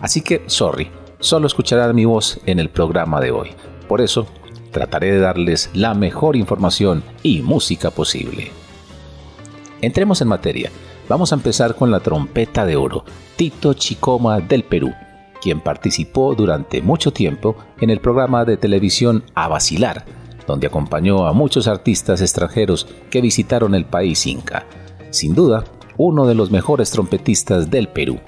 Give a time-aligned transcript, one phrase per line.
[0.01, 3.51] Así que, sorry, solo escucharán mi voz en el programa de hoy.
[3.87, 4.27] Por eso,
[4.71, 8.51] trataré de darles la mejor información y música posible.
[9.79, 10.69] Entremos en materia.
[11.07, 13.05] Vamos a empezar con la trompeta de oro,
[13.37, 14.93] Tito Chicoma del Perú,
[15.41, 20.05] quien participó durante mucho tiempo en el programa de televisión A Vacilar,
[20.47, 24.65] donde acompañó a muchos artistas extranjeros que visitaron el país inca.
[25.11, 25.63] Sin duda,
[25.97, 28.19] uno de los mejores trompetistas del Perú.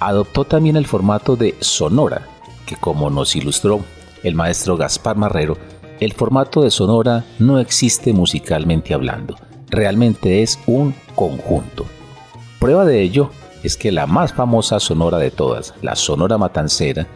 [0.00, 2.26] Adoptó también el formato de sonora,
[2.66, 3.80] que como nos ilustró
[4.22, 5.56] el maestro Gaspar Marrero,
[6.00, 9.36] el formato de sonora no existe musicalmente hablando,
[9.68, 11.84] realmente es un conjunto.
[12.58, 13.30] Prueba de ello
[13.62, 17.06] es que la más famosa sonora de todas, la Sonora Matancera,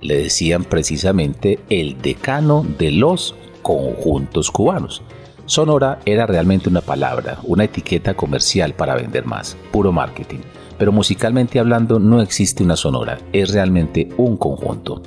[0.00, 5.02] le decían precisamente el decano de los conjuntos cubanos.
[5.46, 10.38] Sonora era realmente una palabra, una etiqueta comercial para vender más, puro marketing.
[10.78, 15.02] Pero musicalmente hablando no existe una sonora, es realmente un conjunto.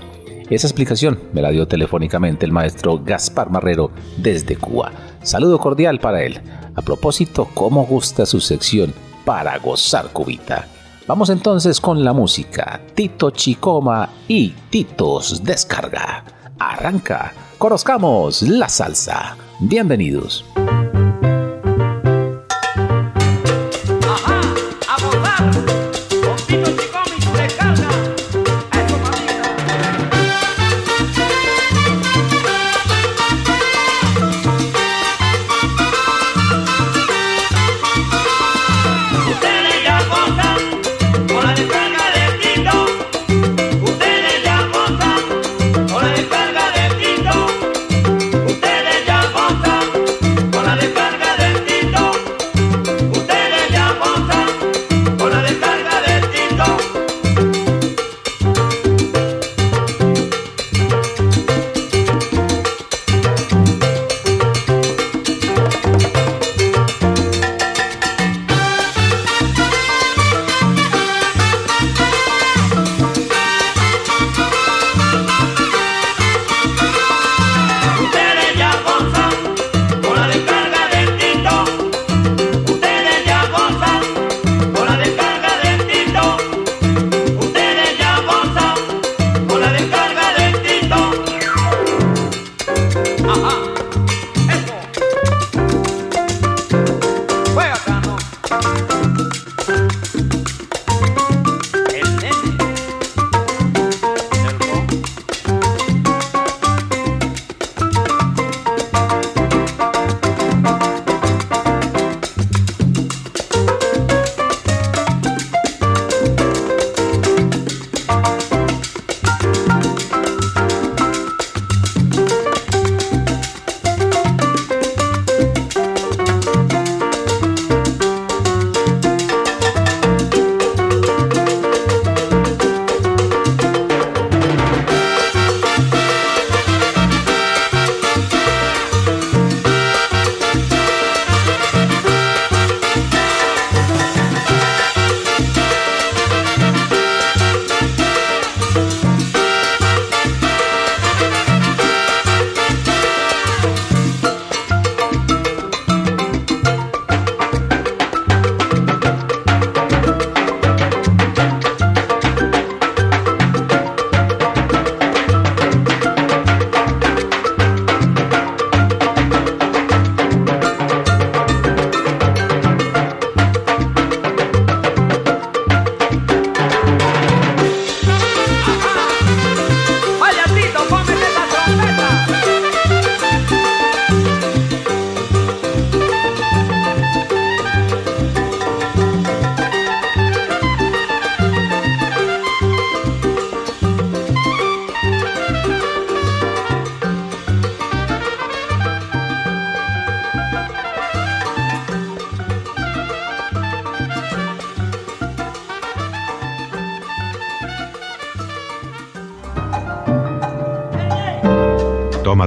[0.49, 4.91] Esa explicación me la dio telefónicamente el maestro Gaspar Marrero desde Cuba.
[5.23, 6.41] Saludo cordial para él.
[6.75, 8.93] A propósito, ¿cómo gusta su sección
[9.25, 10.67] para gozar cubita?
[11.07, 12.79] Vamos entonces con la música.
[12.95, 16.23] Tito Chicoma y Titos Descarga.
[16.59, 17.33] Arranca.
[17.57, 19.35] Conozcamos la salsa.
[19.59, 20.45] Bienvenidos.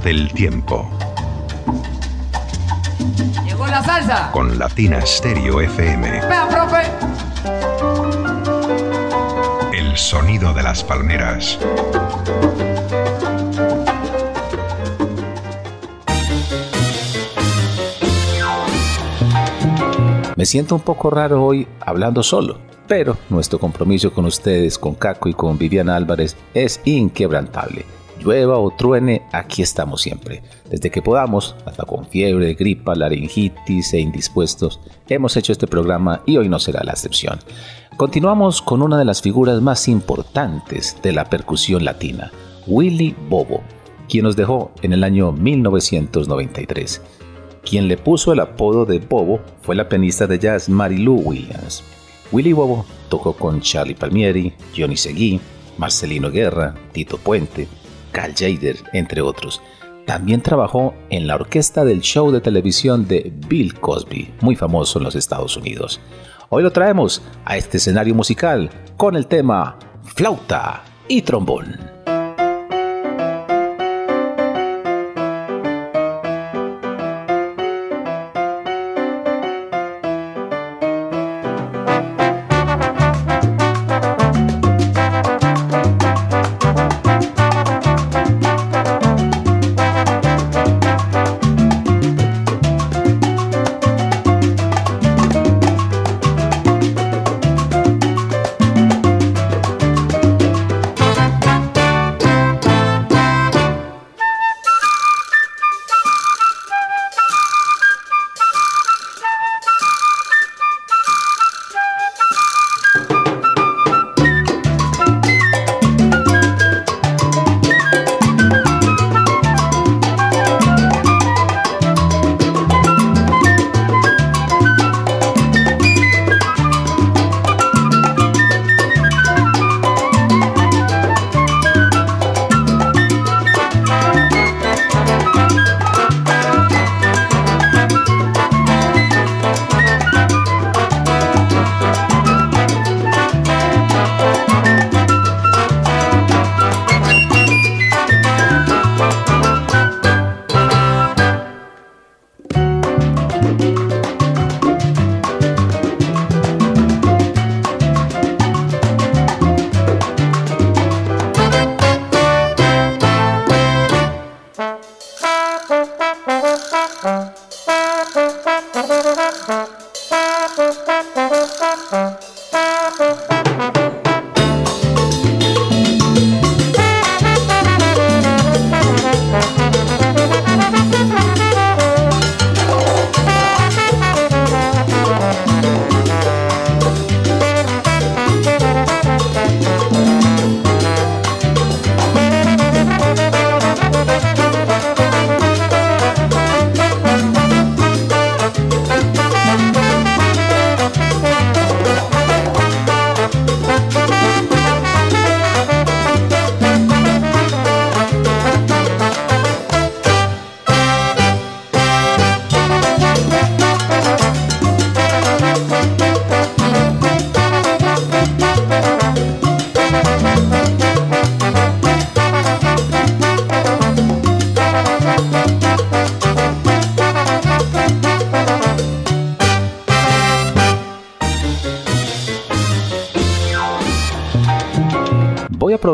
[0.07, 0.89] Tómate el tiempo.
[3.45, 4.31] Llegó la salsa.
[4.31, 6.21] Con Latina Stereo FM.
[6.29, 6.83] Vea, profe.
[9.77, 11.59] El sonido de las palmeras.
[20.37, 25.29] Me siento un poco raro hoy hablando solo, pero nuestro compromiso con ustedes, con Caco
[25.29, 27.97] y con Viviana Álvarez es inquebrantable.
[28.27, 30.43] Llueva o truene, aquí estamos siempre.
[30.69, 36.37] Desde que podamos, hasta con fiebre, gripa, laringitis e indispuestos, hemos hecho este programa y
[36.37, 37.39] hoy no será la excepción.
[37.97, 42.33] Continuamos con una de las figuras más importantes de la percusión latina,
[42.67, 43.61] Willy Bobo,
[44.09, 47.03] quien nos dejó en el año 1993.
[47.63, 51.85] Quien le puso el apodo de Bobo fue la pianista de jazz Marilu Williams.
[52.33, 55.41] Willy Bobo tocó con Charlie Palmieri, Johnny Seguí,
[55.79, 57.69] Marcelino Guerra, Tito Puente,
[58.17, 59.61] Cal Jader, entre otros.
[60.07, 65.05] También trabajó en la orquesta del show de televisión de Bill Cosby, muy famoso en
[65.05, 66.01] los Estados Unidos.
[66.49, 71.96] Hoy lo traemos a este escenario musical con el tema flauta y trombón.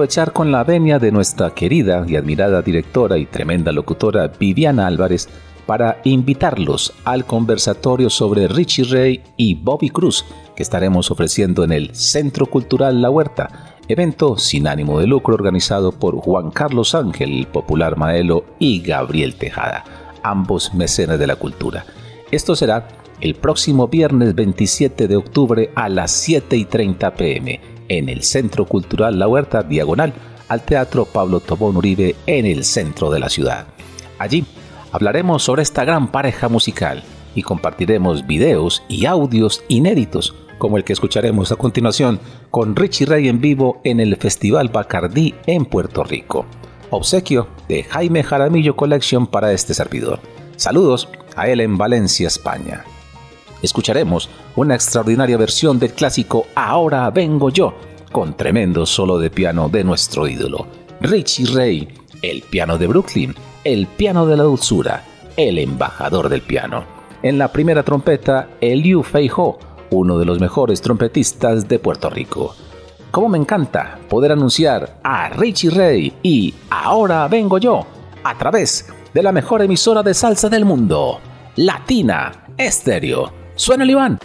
[0.03, 5.29] Aprovechar con la venia de nuestra querida y admirada directora y tremenda locutora Viviana Álvarez
[5.65, 10.25] para invitarlos al conversatorio sobre Richie Ray y Bobby Cruz
[10.57, 15.93] que estaremos ofreciendo en el Centro Cultural La Huerta, evento sin ánimo de lucro organizado
[15.93, 19.85] por Juan Carlos Ángel, popular Maelo, y Gabriel Tejada,
[20.25, 21.85] ambos mecenas de la cultura.
[22.33, 22.89] Esto será
[23.21, 28.65] el próximo viernes 27 de octubre a las 7 y 30 pm en el Centro
[28.65, 30.15] Cultural La Huerta, diagonal
[30.49, 33.67] al Teatro Pablo Tobón Uribe en el centro de la ciudad.
[34.19, 34.45] Allí
[34.93, 37.03] hablaremos sobre esta gran pareja musical
[37.35, 42.21] y compartiremos videos y audios inéditos como el que escucharemos a continuación
[42.51, 46.47] con Richie Ray en vivo en el Festival Bacardí en Puerto Rico.
[46.91, 50.21] Obsequio de Jaime Jaramillo Collection para este servidor.
[50.57, 52.85] Saludos a él en Valencia, España
[53.63, 57.75] escucharemos una extraordinaria versión del clásico Ahora vengo yo,
[58.11, 60.67] con tremendo solo de piano de nuestro ídolo,
[61.01, 61.89] Richie Ray,
[62.21, 65.05] el piano de Brooklyn, el piano de la dulzura,
[65.37, 66.85] el embajador del piano.
[67.23, 69.59] En la primera trompeta, Eliu Feijo,
[69.91, 72.55] uno de los mejores trompetistas de Puerto Rico.
[73.11, 77.87] Como me encanta poder anunciar a Richie Ray y Ahora vengo yo
[78.25, 81.21] a través de la mejor emisora de salsa del mundo,
[81.57, 83.42] Latina Estéreo.
[83.55, 84.19] Suena el Iván.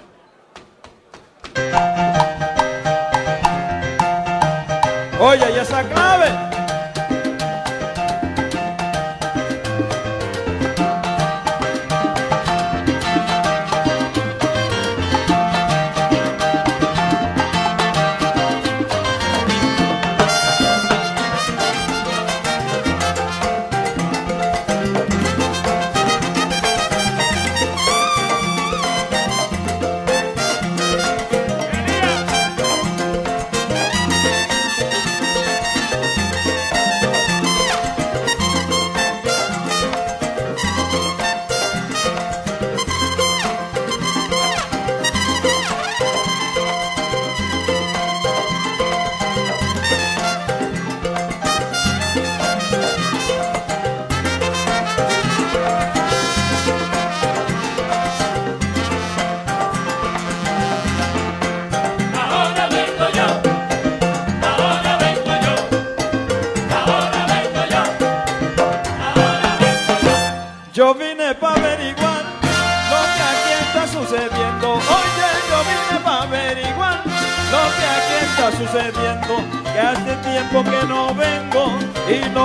[5.19, 6.46] Oye, y esa clave.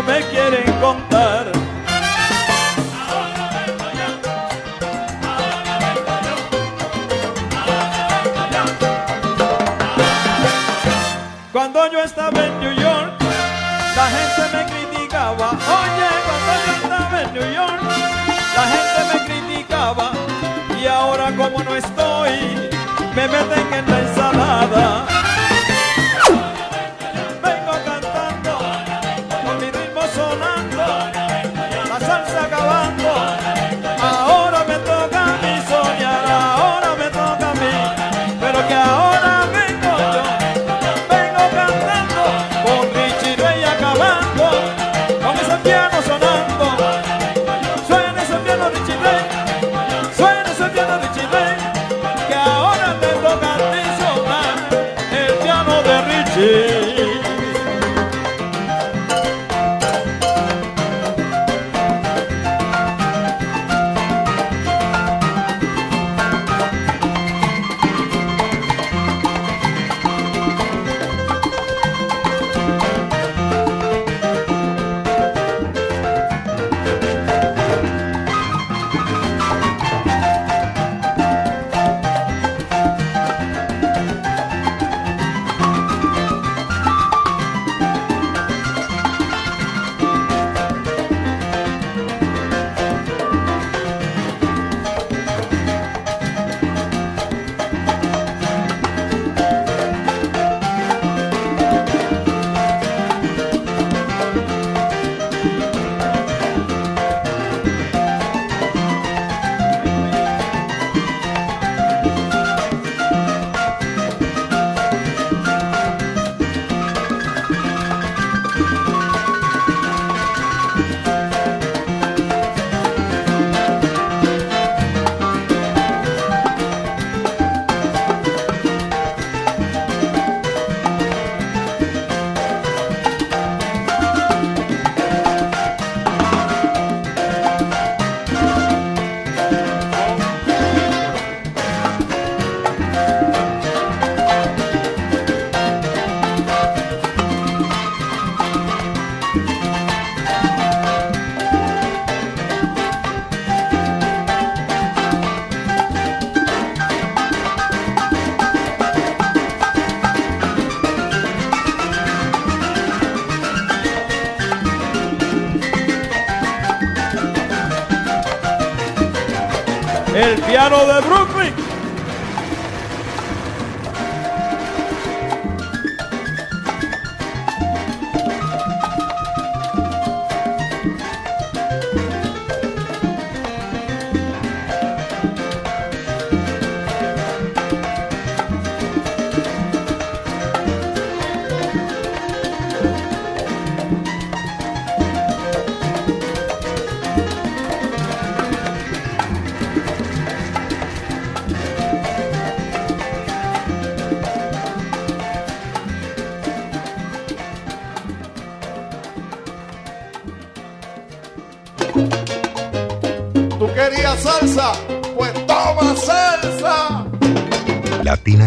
[0.05, 0.72] Y no me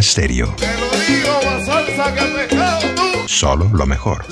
[0.06, 0.54] Stereo.
[0.58, 1.32] Te lo digo,
[2.38, 3.28] pescado tú.
[3.28, 4.24] Solo lo mejor.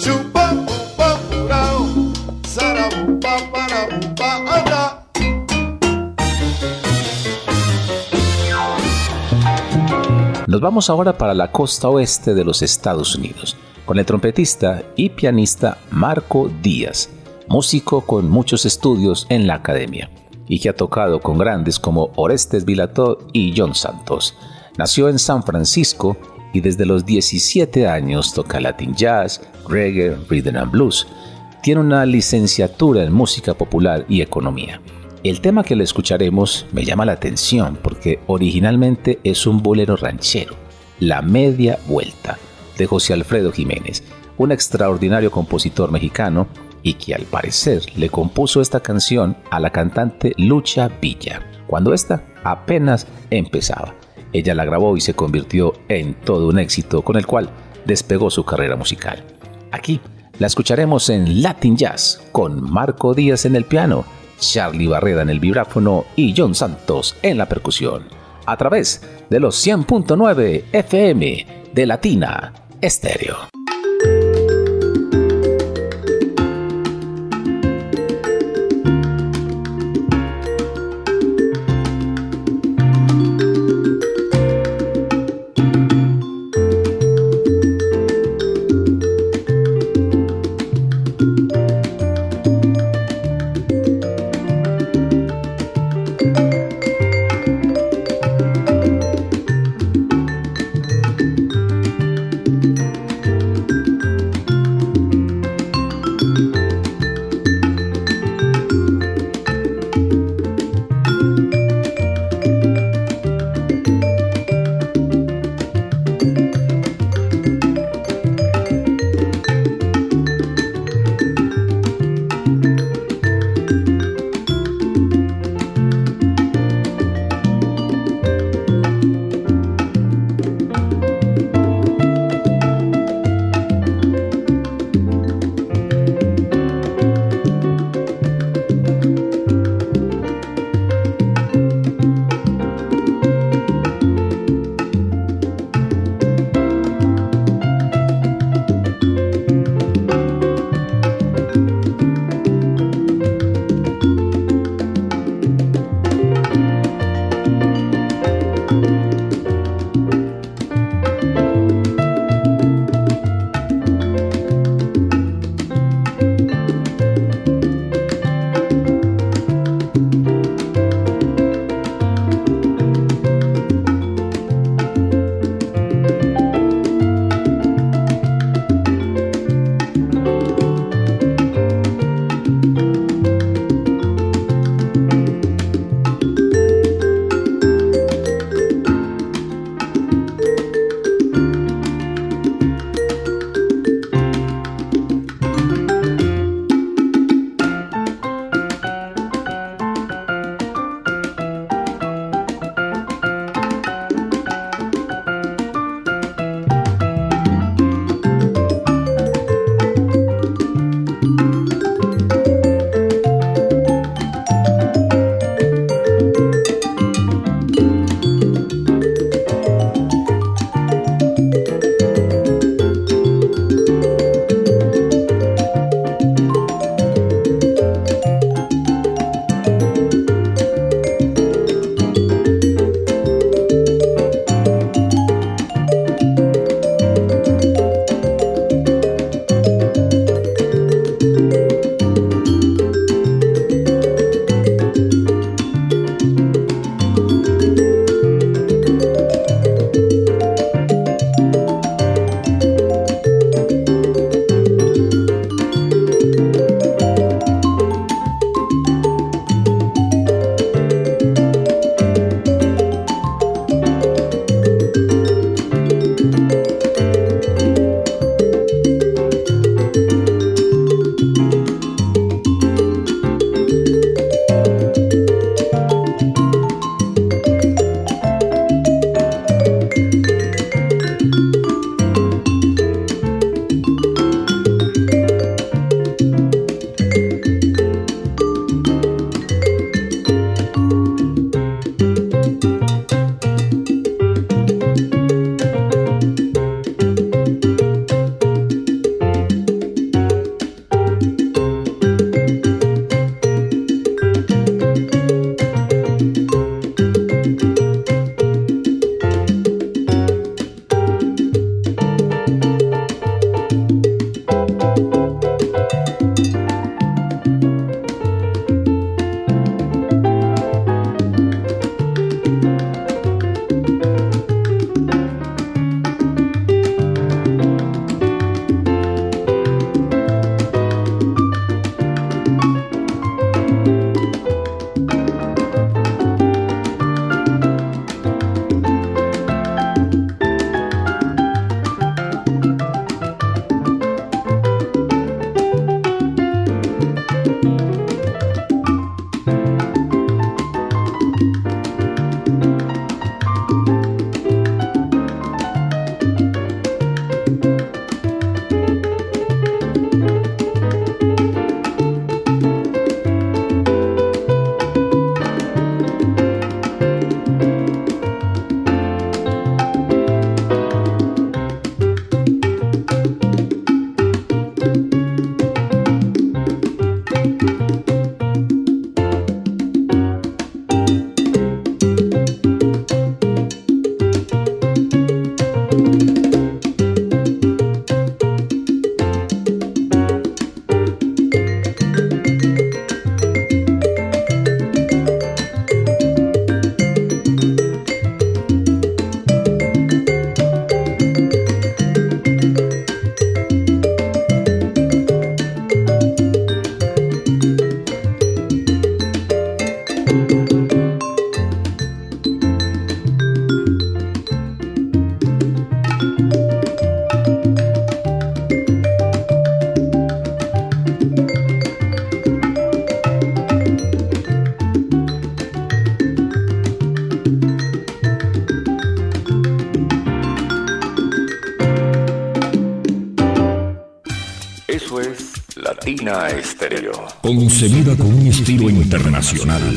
[10.46, 15.10] Nos vamos ahora para la costa oeste de los Estados Unidos, con el trompetista y
[15.10, 17.10] pianista Marco Díaz,
[17.48, 20.12] músico con muchos estudios en la academia,
[20.48, 24.38] y que ha tocado con grandes como Orestes Vilató y John Santos.
[24.77, 26.18] Nació en San Francisco
[26.51, 31.08] y desde los 17 años toca Latin Jazz, Reggae, Rhythm and Blues.
[31.62, 34.82] Tiene una licenciatura en música popular y economía.
[35.24, 40.56] El tema que le escucharemos me llama la atención porque originalmente es un bolero ranchero,
[41.00, 42.38] La Media Vuelta,
[42.77, 44.03] de José Alfredo Jiménez,
[44.38, 46.48] un extraordinario compositor mexicano
[46.81, 52.25] y que al parecer le compuso esta canción a la cantante Lucha Villa, cuando ésta
[52.44, 53.96] apenas empezaba.
[54.33, 57.50] Ella la grabó y se convirtió en todo un éxito con el cual
[57.85, 59.24] despegó su carrera musical.
[59.72, 60.01] Aquí
[60.39, 64.05] la escucharemos en Latin Jazz con Marco Díaz en el piano,
[64.39, 68.07] Charlie Barreda en el vibráfono y John Santos en la percusión,
[68.46, 73.62] a través de los 100.9 FM de Latina Estéreo.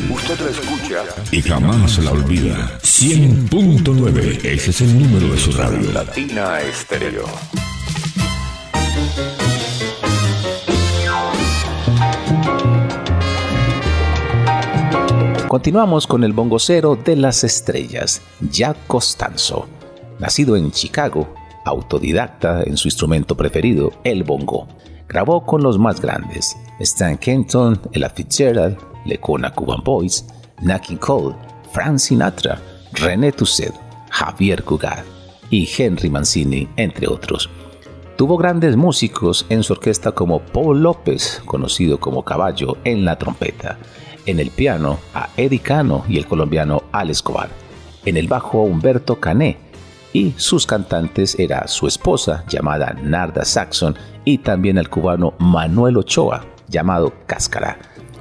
[0.09, 1.03] Usted la escucha.
[1.31, 2.79] y jamás la olvida.
[2.81, 5.91] 100.9, ese es el número de su radio.
[5.91, 7.25] Latina Estéreo.
[15.47, 18.21] Continuamos con el bongocero de las estrellas,
[18.51, 19.67] Jack Costanzo.
[20.19, 24.67] Nacido en Chicago, autodidacta en su instrumento preferido, el bongo.
[25.07, 30.25] Grabó con los más grandes, Stan Kenton, Ella Fitzgerald, Lecona Cuban Boys,
[30.61, 31.35] Nat King Cole,
[31.71, 32.59] Frank Sinatra,
[32.93, 33.75] René Toussaint,
[34.09, 35.05] Javier Cugat
[35.49, 37.49] y Henry Mancini, entre otros.
[38.17, 43.77] Tuvo grandes músicos en su orquesta como Paul López, conocido como Caballo, en la trompeta.
[44.25, 47.49] En el piano a Eddie Cano y el colombiano Al Escobar.
[48.05, 49.57] En el bajo a Humberto Cané.
[50.13, 56.43] Y sus cantantes era su esposa, llamada Narda Saxon, y también el cubano Manuel Ochoa,
[56.67, 57.77] llamado Cáscara.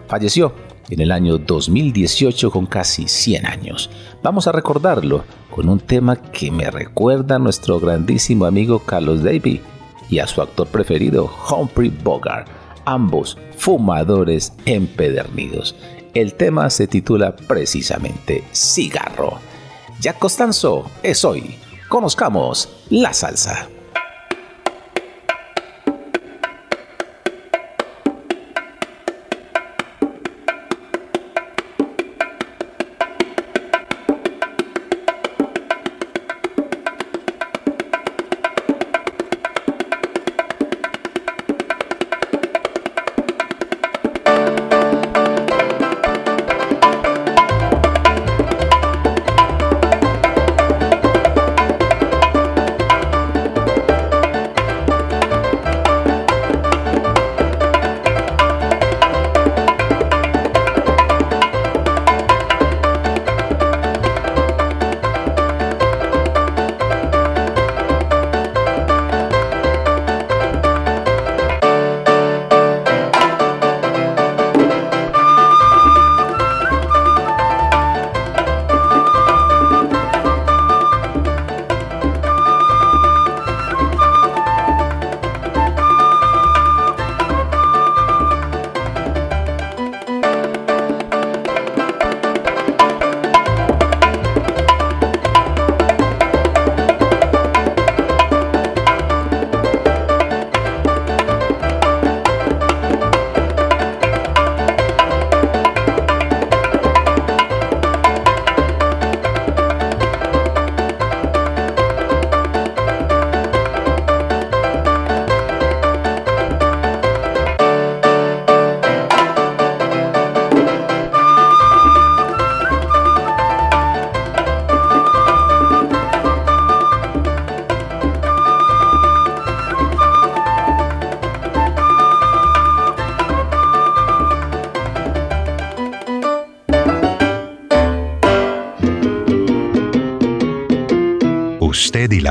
[0.08, 0.52] Falleció
[0.90, 3.90] en el año 2018 con casi 100 años.
[4.22, 9.60] Vamos a recordarlo con un tema que me recuerda a nuestro grandísimo amigo Carlos Davy
[10.08, 12.48] y a su actor preferido, Humphrey Bogart,
[12.84, 15.74] ambos fumadores empedernidos.
[16.14, 19.38] El tema se titula precisamente Cigarro.
[20.00, 21.56] Jack Costanzo es hoy.
[21.88, 23.68] Conozcamos la salsa.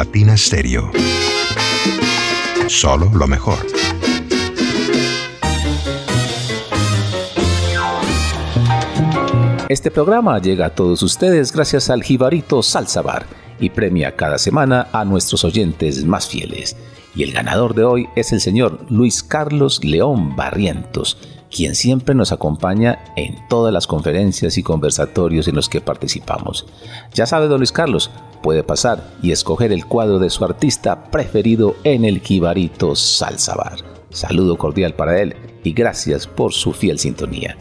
[0.06, 0.91] Latina Stereo.
[2.68, 3.58] Solo lo mejor.
[9.68, 13.26] Este programa llega a todos ustedes gracias al Jibarito Salsa Bar
[13.60, 16.78] y premia cada semana a nuestros oyentes más fieles.
[17.15, 21.18] Y el ganador de hoy es el señor Luis Carlos León Barrientos,
[21.50, 26.65] quien siempre nos acompaña en todas las conferencias y conversatorios en los que participamos.
[27.13, 28.12] Ya sabe, don Luis Carlos,
[28.46, 33.80] puede pasar y escoger el cuadro de su artista preferido en el Jibarito Salsa Bar.
[34.12, 37.58] Saludo cordial para él y gracias por su fiel sintonía.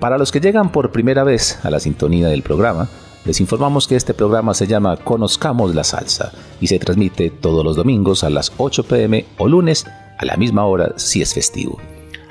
[0.00, 2.88] Para los que llegan por primera vez a la sintonía del programa,
[3.24, 7.76] les informamos que este programa se llama Conozcamos la Salsa y se transmite todos los
[7.76, 9.86] domingos a las 8 pm o lunes
[10.18, 11.78] a la misma hora si es festivo.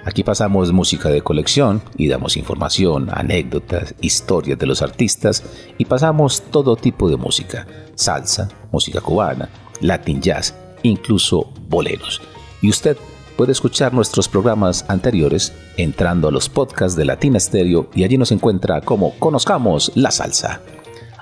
[0.06, 5.44] Aquí pasamos música de colección y damos información, anécdotas, historias de los artistas
[5.78, 9.50] y pasamos todo tipo de música, salsa, música cubana,
[9.82, 12.22] latin jazz, incluso boleros.
[12.62, 12.98] Y usted
[13.36, 18.32] puede escuchar nuestros programas anteriores entrando a los podcasts de Latina Stereo y allí nos
[18.32, 20.62] encuentra como Conozcamos la Salsa.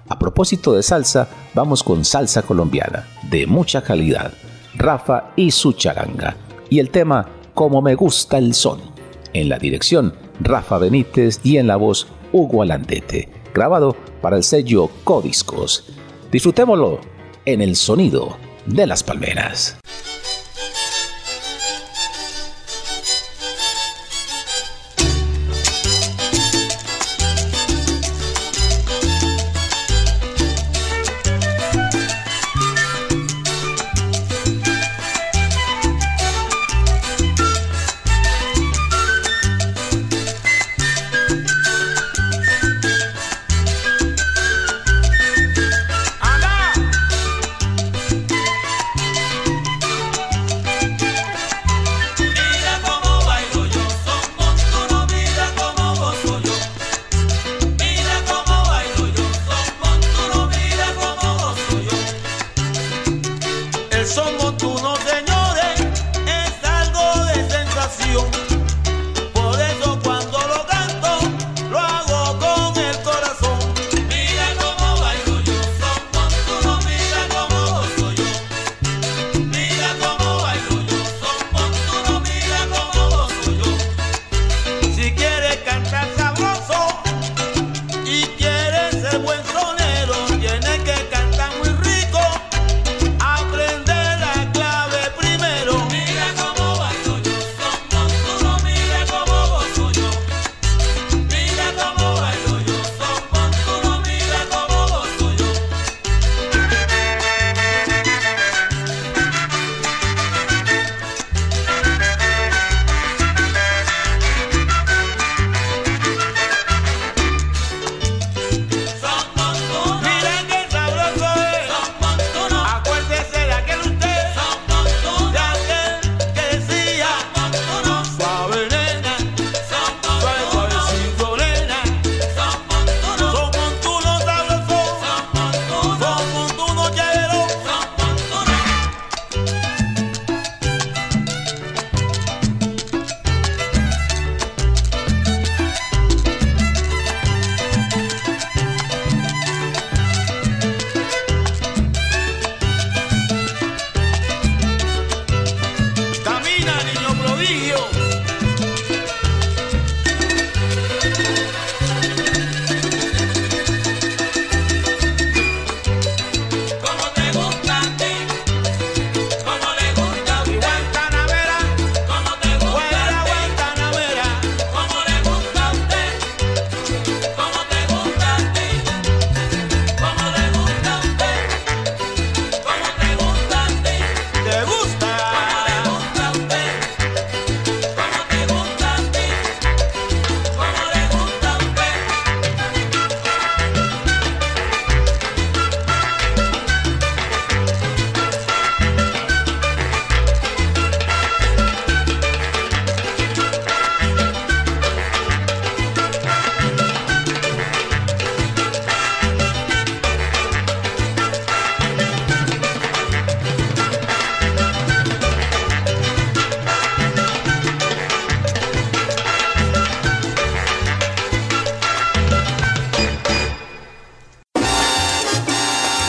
[0.09, 4.31] A propósito de salsa, vamos con salsa colombiana, de mucha calidad,
[4.75, 6.37] Rafa y su charanga,
[6.69, 7.27] y el tema
[7.57, 8.79] Como me gusta el son,
[9.33, 14.91] en la dirección Rafa Benítez y en la voz Hugo Alandete, grabado para el sello
[15.03, 15.85] Codiscos.
[16.31, 16.99] Disfrutémoslo
[17.45, 19.79] en el sonido de las palmeras.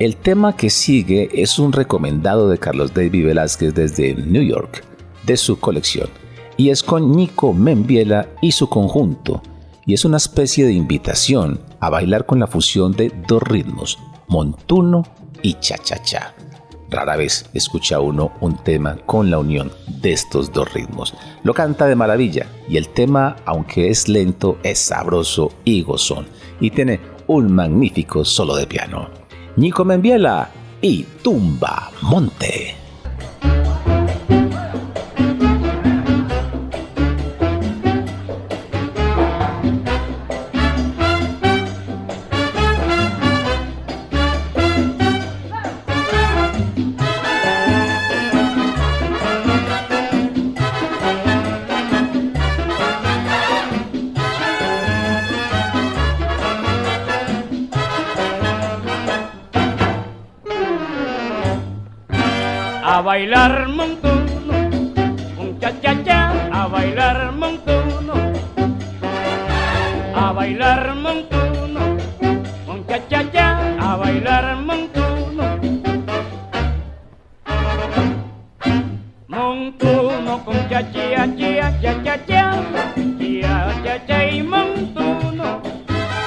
[0.00, 4.84] El tema que sigue es un recomendado de Carlos David Velázquez desde New York,
[5.24, 6.08] de su colección,
[6.56, 9.42] y es con Nico Membiela y su conjunto,
[9.86, 15.02] y es una especie de invitación a bailar con la fusión de dos ritmos, montuno
[15.42, 16.34] y cha-cha-cha.
[16.90, 19.70] Rara vez escucha uno un tema con la unión
[20.00, 21.14] de estos dos ritmos.
[21.42, 26.26] Lo canta de maravilla y el tema, aunque es lento, es sabroso y gozón
[26.60, 29.08] y tiene un magnífico solo de piano.
[29.56, 32.77] Nico Membiela y Tumba Monte.
[62.90, 64.54] A bailar montuno,
[65.42, 66.20] un cha cha cha,
[66.58, 68.14] a bailar montuno,
[70.14, 71.82] a bailar montuno,
[72.72, 73.46] un cha cha cha,
[73.78, 75.44] a bailar montuno.
[79.28, 82.42] Montuno con cha cha cha cha cha cha,
[83.40, 85.60] cha cha cha y montuno,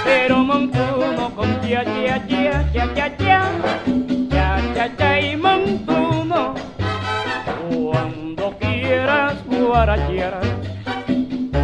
[0.06, 3.40] pero montuno con cha cha cha cha cha cha,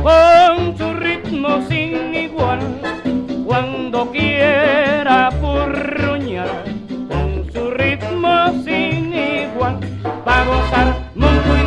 [0.02, 2.60] con su ritmo sin igual
[3.46, 6.64] cuando quiera purruñar
[7.10, 9.80] con su ritmo sin igual.
[10.26, 11.62] Va a gozar muy muy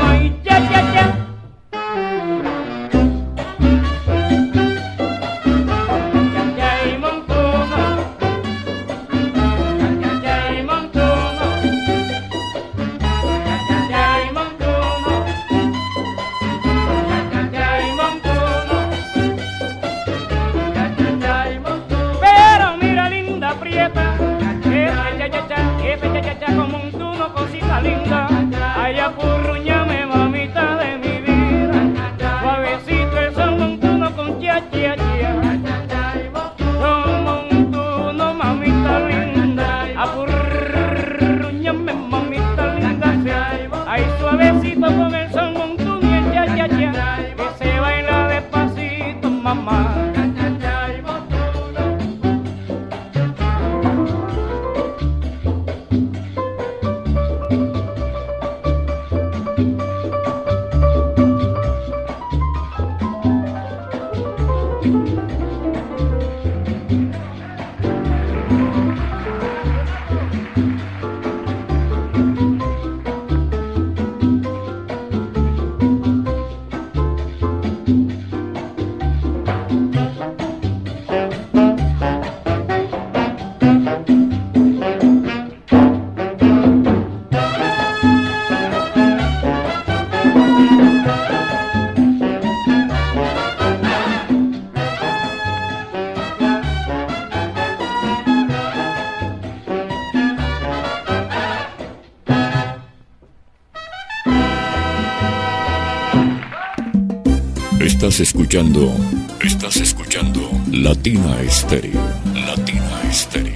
[109.45, 110.41] estás escuchando
[110.73, 112.01] Latina Estéreo,
[112.35, 113.55] Latina Estéreo,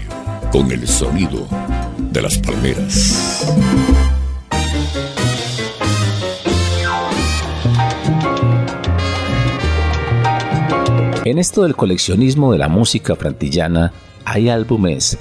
[0.53, 1.49] con el sonido
[2.13, 3.45] de las palmeras.
[11.25, 13.93] En esto del coleccionismo de la música frantillana
[14.25, 15.19] hay álbumes,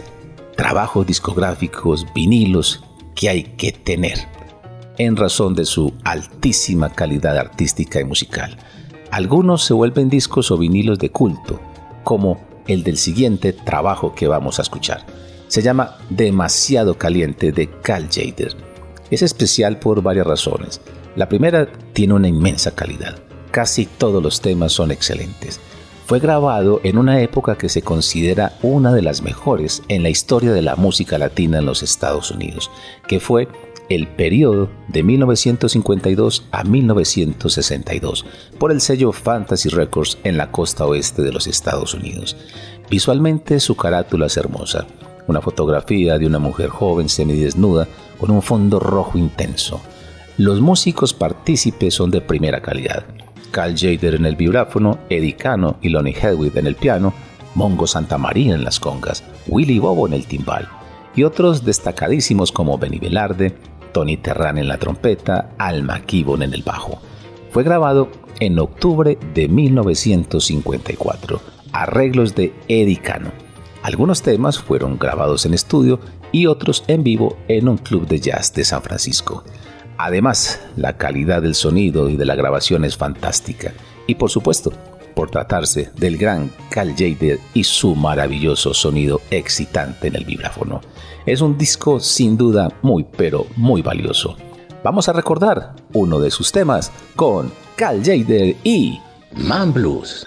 [0.56, 2.84] trabajos discográficos, vinilos
[3.16, 4.20] que hay que tener
[5.00, 8.56] en razón de su altísima calidad artística y musical.
[9.14, 11.60] Algunos se vuelven discos o vinilos de culto,
[12.04, 15.06] como el del siguiente trabajo que vamos a escuchar.
[15.48, 18.58] Se llama Demasiado Caliente de Cal Jader.
[19.12, 20.82] Es especial por varias razones.
[21.16, 23.20] La primera tiene una inmensa calidad.
[23.52, 25.60] Casi todos los temas son excelentes.
[26.08, 30.54] Fue grabado en una época que se considera una de las mejores en la historia
[30.54, 32.72] de la música latina en los Estados Unidos,
[33.08, 33.48] que fue
[33.90, 38.26] el periodo de 1952 a 1962
[38.58, 42.36] por el sello Fantasy Records en la costa oeste de los Estados Unidos.
[42.90, 44.86] Visualmente su carátula es hermosa,
[45.28, 47.88] una fotografía de una mujer joven semidesnuda
[48.20, 49.82] con un fondo rojo intenso.
[50.38, 53.06] Los músicos partícipes son de primera calidad.
[53.52, 57.14] Cal Jader en el vibráfono, Eddie Cano y Lonnie Hedwig en el piano,
[57.54, 60.68] Mongo Santamaría en las congas, Willy Bobo en el timbal
[61.16, 63.56] y otros destacadísimos como Benny Velarde,
[63.94, 67.02] Tony Terran en la trompeta, Alma Kibon en el bajo.
[67.52, 71.40] Fue grabado en octubre de 1954.
[71.72, 73.32] Arreglos de Eddie Cano.
[73.84, 76.00] Algunos temas fueron grabados en estudio
[76.32, 79.44] y otros en vivo en un club de jazz de San Francisco.
[79.98, 83.74] Además, la calidad del sonido y de la grabación es fantástica.
[84.08, 84.74] Y por supuesto,
[85.14, 90.82] por tratarse del gran Cal Jader y su maravilloso sonido excitante en el vibráfono.
[91.26, 94.36] Es un disco sin duda muy pero muy valioso.
[94.84, 99.00] Vamos a recordar uno de sus temas con Cal Jader y
[99.36, 100.26] Man Blues.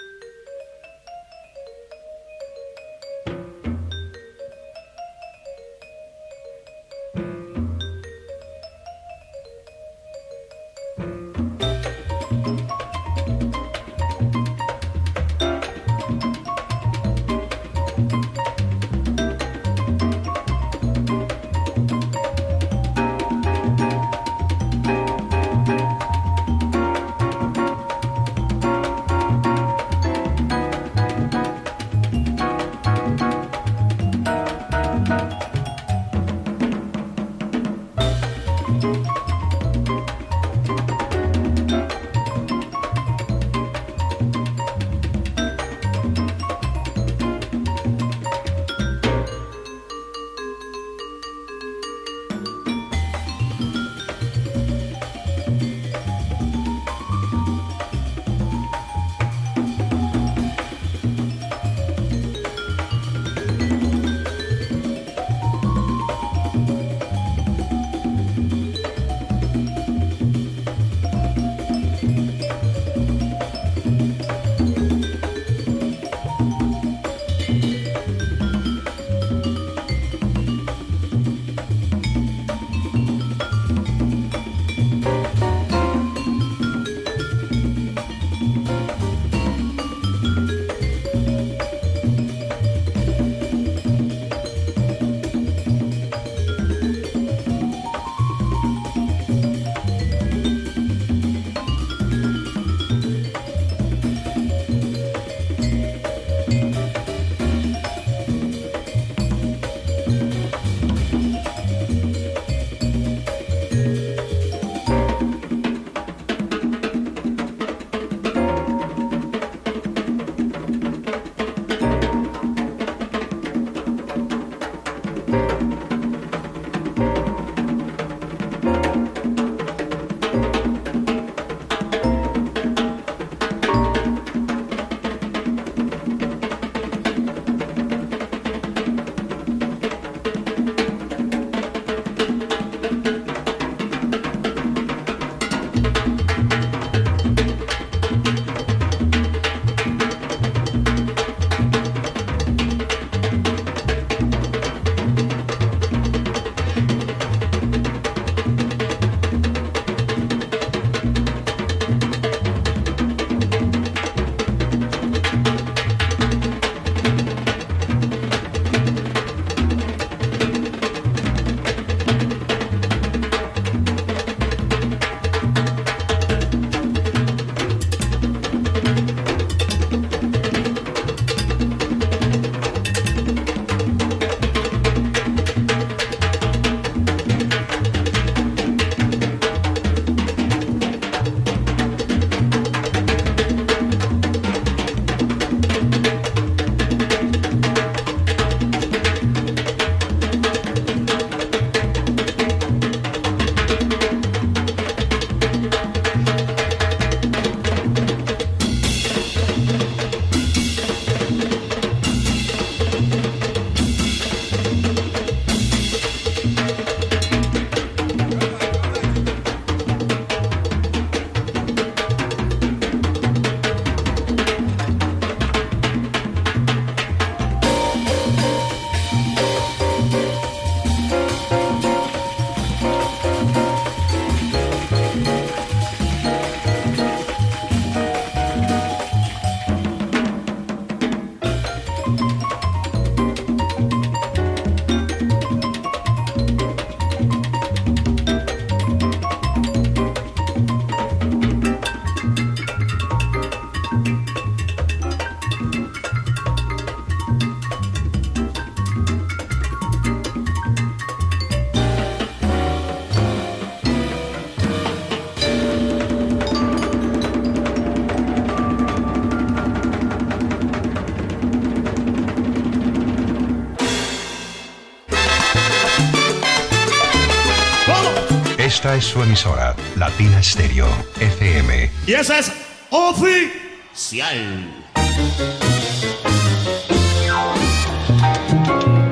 [278.97, 280.87] Es su emisora, Latina Stereo,
[281.19, 281.91] FM.
[282.07, 282.51] Y esa es
[282.89, 284.73] oficial.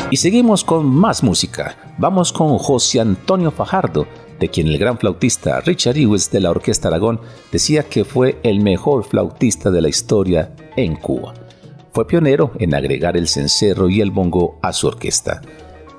[0.09, 1.77] Y seguimos con más música.
[1.99, 4.07] Vamos con José Antonio Fajardo,
[4.39, 7.21] de quien el gran flautista Richard Ewes de la Orquesta Aragón
[7.51, 11.35] decía que fue el mejor flautista de la historia en Cuba.
[11.93, 15.41] Fue pionero en agregar el cencerro y el bongo a su orquesta.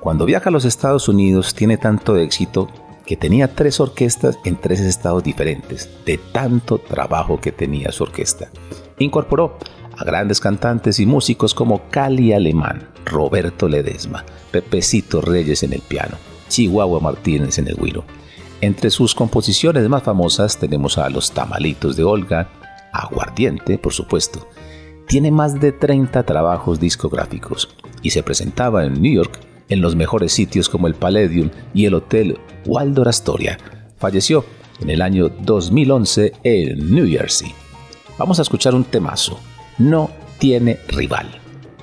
[0.01, 2.67] Cuando viaja a los Estados Unidos tiene tanto éxito
[3.07, 8.51] que tenía tres orquestas en tres estados diferentes, de tanto trabajo que tenía su orquesta.
[8.99, 9.57] Incorporó
[9.97, 16.17] a grandes cantantes y músicos como Cali Alemán, Roberto Ledesma, Pepecito Reyes en el piano,
[16.49, 18.03] Chihuahua Martínez en el güiro.
[18.59, 22.49] Entre sus composiciones más famosas tenemos a Los Tamalitos de Olga,
[22.91, 24.49] Aguardiente, por supuesto.
[25.07, 27.69] Tiene más de 30 trabajos discográficos
[28.01, 29.39] y se presentaba en New York
[29.69, 33.57] en los mejores sitios como el Palladium y el Hotel Waldor Astoria.
[33.97, 34.45] Falleció
[34.79, 37.53] en el año 2011 en New Jersey.
[38.17, 39.39] Vamos a escuchar un temazo,
[39.77, 40.09] No
[40.39, 41.27] tiene rival,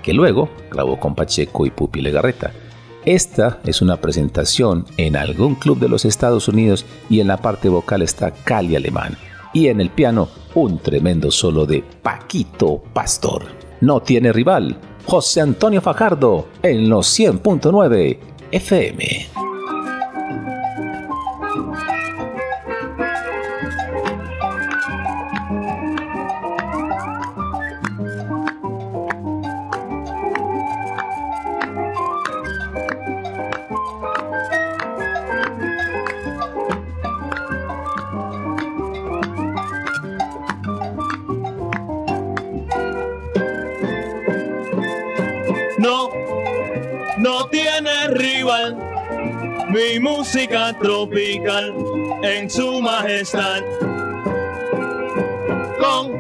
[0.02, 2.52] que luego grabó con Pacheco y Pupi Legarreta.
[3.04, 7.68] Esta es una presentación en algún club de los Estados Unidos y en la parte
[7.68, 9.16] vocal está Cali Alemán
[9.52, 13.44] y en el piano un tremendo solo de Paquito Pastor.
[13.80, 14.76] No tiene rival.
[15.06, 18.18] José Antonio Fajardo en los 100.9
[18.50, 19.53] FM.
[49.68, 51.74] Mi música tropical
[52.22, 53.60] en su majestad.
[55.80, 56.12] Con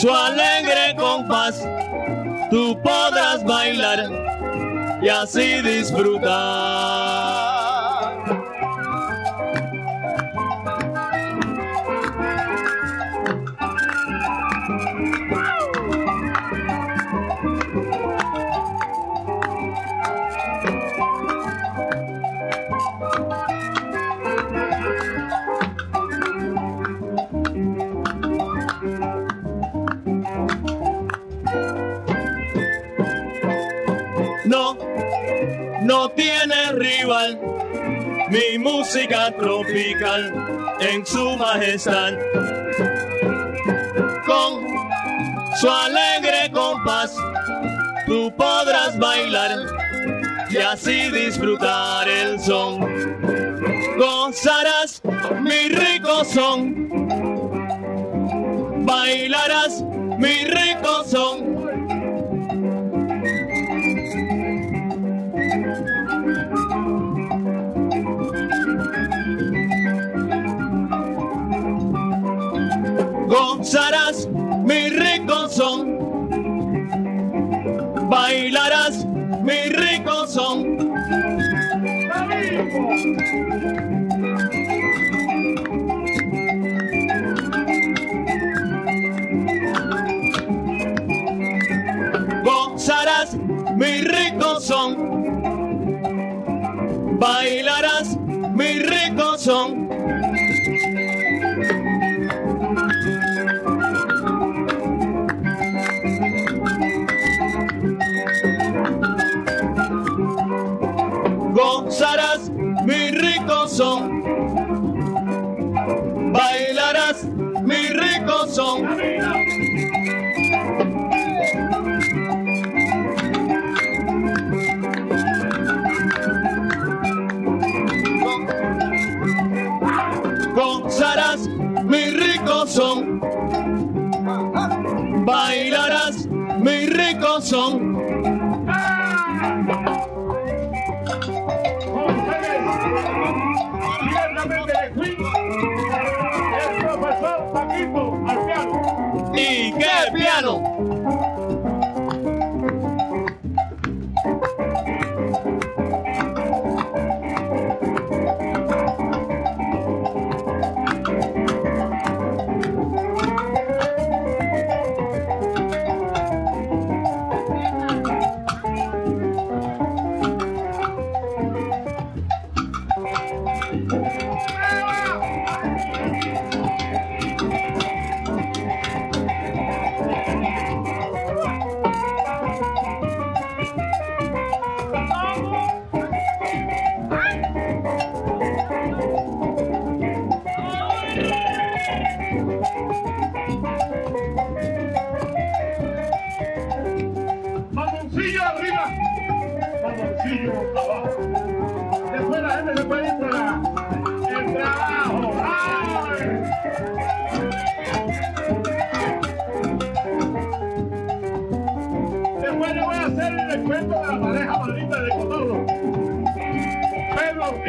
[0.00, 1.66] su alegre compás,
[2.50, 4.10] tú podrás bailar
[5.02, 7.59] y así disfrutar.
[36.80, 37.38] Rival.
[38.30, 40.22] Mi música tropical
[40.80, 42.14] en su majestad.
[44.26, 44.66] Con
[45.60, 47.14] su alegre compás,
[48.06, 49.58] tú podrás bailar
[50.50, 52.80] y así disfrutar el son.
[53.98, 55.02] Gozarás
[55.42, 56.88] mi rico son,
[58.86, 59.82] bailarás
[60.18, 61.59] mi rico son
[73.56, 74.28] gozarás
[74.64, 75.98] mi rico son,
[78.08, 79.04] bailarás
[79.42, 80.78] mi rico son.
[92.44, 93.34] Gozarás
[93.76, 94.96] mi rico son,
[97.18, 98.16] bailarás
[98.54, 99.99] mi rico son.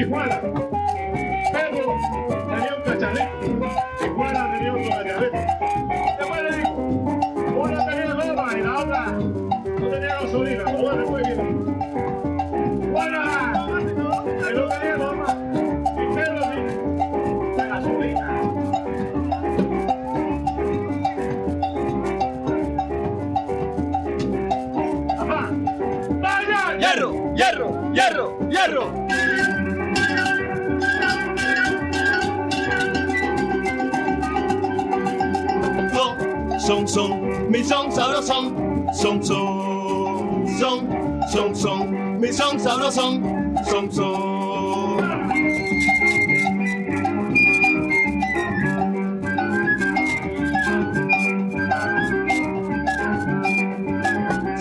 [0.09, 1.95] Pedro
[2.27, 2.30] y
[36.71, 38.85] Son, son, son, mi son sabrosón.
[38.93, 40.87] Son, son, son,
[41.29, 43.21] son, son, mi son sabrosón.
[43.69, 44.97] Son, son.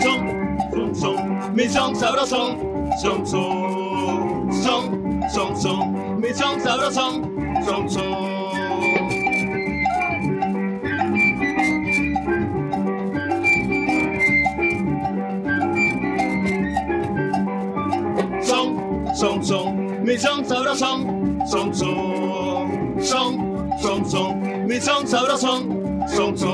[0.01, 0.19] Son,
[0.73, 2.57] son, son, mi son sabrosón.
[3.01, 7.63] Son, son, son, son, son, mi son sabrosón.
[7.65, 7.89] Son, son.
[7.89, 8.30] Son,
[21.51, 21.73] sabrosón.
[21.73, 26.03] Son, son, son, son, son, mi son sabrosón.
[26.07, 26.50] Son, son.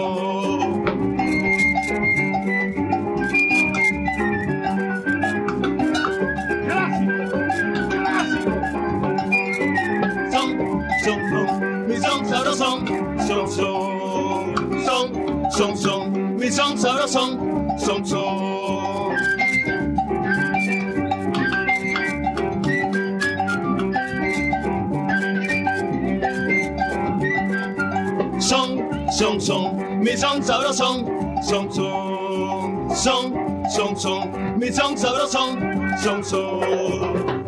[28.39, 28.77] Son,
[29.11, 31.05] son, son, mi son sabrosón.
[31.41, 33.33] Son, son, son,
[33.69, 35.59] son, son, mi son sabrosón.
[36.03, 37.47] Son, son.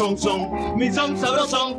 [0.00, 1.69] Son, son, mi son sabrosón.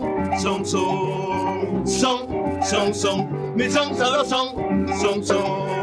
[0.41, 2.27] Son, son, son,
[2.63, 4.87] son, son, mi son sabrosón.
[4.99, 5.80] Son, son.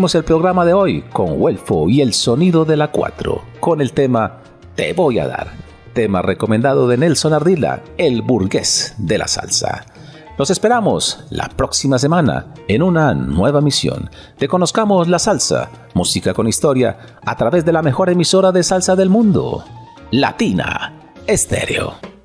[0.00, 4.38] El programa de hoy con Huelfo y el sonido de la 4, con el tema
[4.74, 5.48] Te voy a dar,
[5.92, 9.84] tema recomendado de Nelson Ardila, el burgués de la salsa.
[10.38, 16.48] Los esperamos la próxima semana en una nueva misión de Conozcamos la Salsa, música con
[16.48, 19.64] historia, a través de la mejor emisora de salsa del mundo,
[20.10, 20.94] Latina
[21.26, 22.19] Estéreo.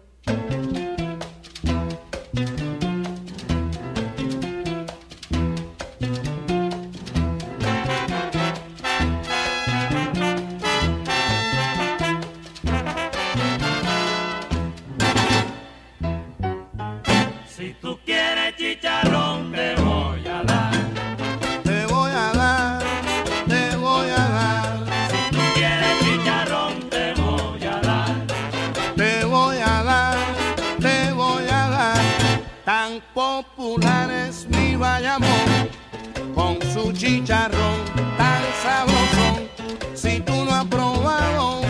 [32.85, 35.69] Tan popular es mi Bayamón,
[36.35, 37.79] con su chicharrón
[38.15, 39.49] tan sabroso.
[39.95, 41.64] Si tú no has probado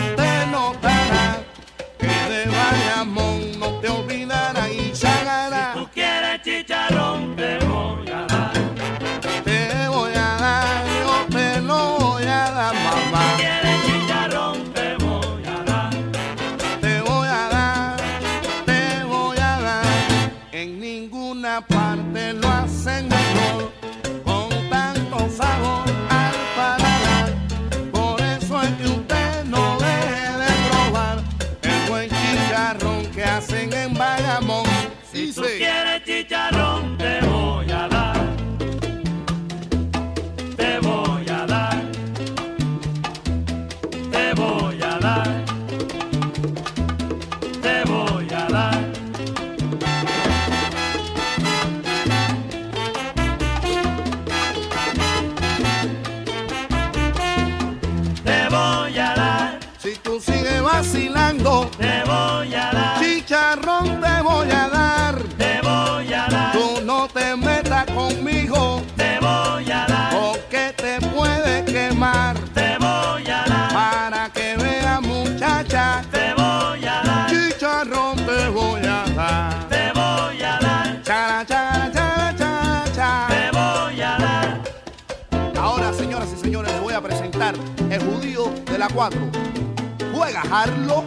[88.96, 91.04] Juega Harlo.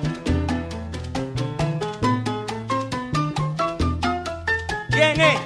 [4.92, 5.40] ¿Quién es?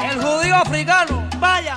[0.00, 1.28] El judío africano.
[1.40, 1.76] Vaya.